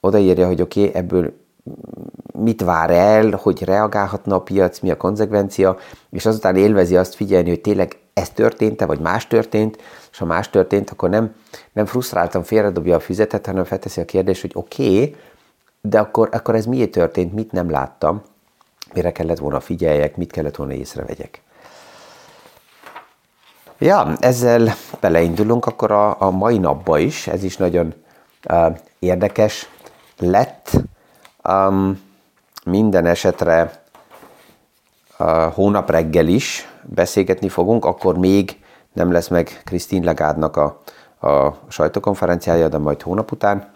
odaírja, 0.00 0.46
hogy 0.46 0.62
oké, 0.62 0.80
okay, 0.80 0.94
ebből 0.94 1.32
mit 2.32 2.62
vár 2.62 2.90
el, 2.90 3.30
hogy 3.30 3.62
reagálhatna 3.62 4.34
a 4.34 4.40
piac, 4.40 4.80
mi 4.80 4.90
a 4.90 4.96
konzekvencia, 4.96 5.76
és 6.10 6.26
azután 6.26 6.56
élvezi 6.56 6.96
azt 6.96 7.14
figyelni, 7.14 7.48
hogy 7.48 7.60
tényleg 7.60 7.98
ez 8.12 8.30
történt-e, 8.30 8.86
vagy 8.86 9.00
más 9.00 9.26
történt, 9.26 9.78
és 10.18 10.24
ha 10.24 10.30
más 10.30 10.50
történt, 10.50 10.90
akkor 10.90 11.10
nem, 11.10 11.34
nem 11.72 11.86
frusztráltan 11.86 12.42
félredobja 12.42 12.96
a 12.96 13.00
füzetet, 13.00 13.46
hanem 13.46 13.64
felteszi 13.64 14.00
a 14.00 14.04
kérdést, 14.04 14.40
hogy 14.40 14.50
oké, 14.54 14.84
okay, 14.84 15.16
de 15.80 15.98
akkor, 15.98 16.28
akkor 16.32 16.54
ez 16.54 16.66
miért 16.66 16.90
történt, 16.90 17.32
mit 17.32 17.52
nem 17.52 17.70
láttam, 17.70 18.22
mire 18.94 19.12
kellett 19.12 19.38
volna 19.38 19.60
figyeljek, 19.60 20.16
mit 20.16 20.32
kellett 20.32 20.56
volna 20.56 20.72
észrevegyek. 20.72 21.42
Ja, 23.78 24.16
ezzel 24.20 24.74
beleindulunk 25.00 25.66
akkor 25.66 25.90
a, 25.90 26.20
a 26.20 26.30
mai 26.30 26.58
napba 26.58 26.98
is, 26.98 27.26
ez 27.26 27.42
is 27.42 27.56
nagyon 27.56 27.94
uh, 28.50 28.76
érdekes 28.98 29.68
lett. 30.18 30.70
Um, 31.48 32.00
minden 32.64 33.06
esetre 33.06 33.82
uh, 35.18 35.52
hónap 35.52 35.90
reggel 35.90 36.26
is 36.26 36.68
beszélgetni 36.82 37.48
fogunk, 37.48 37.84
akkor 37.84 38.18
még 38.18 38.56
nem 38.98 39.12
lesz 39.12 39.28
meg 39.28 39.60
Krisztin 39.64 40.04
Legádnak 40.04 40.56
a, 40.56 40.82
a 41.28 41.58
sajtókonferenciája, 41.68 42.68
de 42.68 42.78
majd 42.78 43.02
hónap 43.02 43.32
után. 43.32 43.70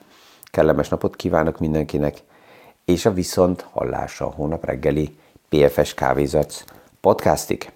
Kellemes 0.44 0.88
napot 0.88 1.16
kívánok 1.16 1.58
mindenkinek, 1.58 2.16
és 2.84 3.06
a 3.06 3.12
viszont 3.12 3.66
hallása 3.72 4.26
a 4.26 4.30
hónap 4.30 4.64
reggeli 4.64 5.16
PFS 5.48 5.94
Kávézac 5.94 6.64
podcastig. 7.00 7.70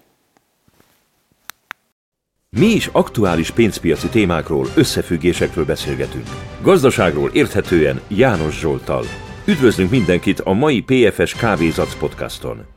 Mi 2.49 2.65
is 2.65 2.89
aktuális 2.91 3.51
pénzpiaci 3.51 4.07
témákról, 4.07 4.67
összefüggésekről 4.75 5.65
beszélgetünk. 5.65 6.27
Gazdaságról 6.61 7.29
érthetően 7.33 8.01
János 8.07 8.59
Zsoltal. 8.59 9.03
Üdvözlünk 9.45 9.89
mindenkit 9.89 10.39
a 10.39 10.53
mai 10.53 10.81
PFS 10.81 11.35
Kávézac 11.35 11.95
podcaston! 11.99 12.76